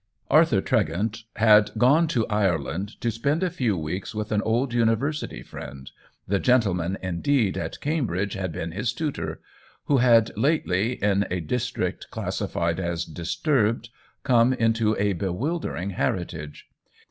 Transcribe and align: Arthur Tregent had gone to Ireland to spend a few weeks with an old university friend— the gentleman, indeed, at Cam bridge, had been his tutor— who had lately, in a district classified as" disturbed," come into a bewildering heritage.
Arthur 0.31 0.61
Tregent 0.61 1.25
had 1.35 1.69
gone 1.77 2.07
to 2.07 2.25
Ireland 2.25 2.99
to 3.01 3.11
spend 3.11 3.43
a 3.43 3.51
few 3.51 3.77
weeks 3.77 4.15
with 4.15 4.31
an 4.31 4.41
old 4.41 4.73
university 4.73 5.43
friend— 5.43 5.91
the 6.27 6.39
gentleman, 6.39 6.97
indeed, 7.03 7.55
at 7.55 7.79
Cam 7.81 8.07
bridge, 8.07 8.33
had 8.33 8.51
been 8.51 8.71
his 8.71 8.93
tutor— 8.93 9.41
who 9.85 9.97
had 9.97 10.35
lately, 10.35 10.93
in 11.03 11.27
a 11.29 11.39
district 11.39 12.09
classified 12.09 12.79
as" 12.79 13.05
disturbed," 13.21 13.89
come 14.23 14.53
into 14.53 14.95
a 14.97 15.13
bewildering 15.13 15.91
heritage. 15.91 16.65